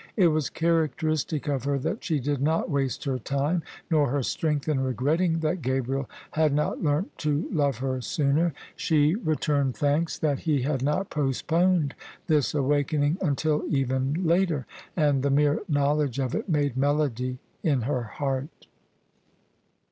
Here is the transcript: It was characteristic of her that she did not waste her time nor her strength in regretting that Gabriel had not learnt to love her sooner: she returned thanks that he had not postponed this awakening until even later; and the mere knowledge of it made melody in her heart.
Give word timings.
It 0.17 0.29
was 0.29 0.49
characteristic 0.49 1.47
of 1.47 1.63
her 1.65 1.77
that 1.77 2.03
she 2.03 2.19
did 2.19 2.41
not 2.41 2.71
waste 2.71 3.03
her 3.03 3.19
time 3.19 3.61
nor 3.91 4.09
her 4.09 4.23
strength 4.23 4.67
in 4.67 4.79
regretting 4.79 5.41
that 5.41 5.61
Gabriel 5.61 6.09
had 6.31 6.53
not 6.55 6.81
learnt 6.83 7.15
to 7.19 7.47
love 7.51 7.77
her 7.77 8.01
sooner: 8.01 8.51
she 8.75 9.13
returned 9.13 9.77
thanks 9.77 10.17
that 10.17 10.39
he 10.39 10.63
had 10.63 10.81
not 10.81 11.11
postponed 11.11 11.93
this 12.25 12.55
awakening 12.55 13.19
until 13.21 13.63
even 13.69 14.25
later; 14.25 14.65
and 14.97 15.21
the 15.21 15.29
mere 15.29 15.59
knowledge 15.69 16.17
of 16.17 16.33
it 16.33 16.49
made 16.49 16.75
melody 16.75 17.37
in 17.61 17.81
her 17.81 18.01
heart. 18.01 18.65